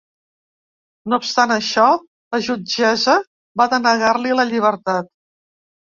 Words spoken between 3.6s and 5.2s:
va denegar-li la llibertat.